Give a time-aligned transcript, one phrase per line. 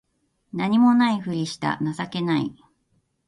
[0.51, 2.51] 何も無いふりした情けない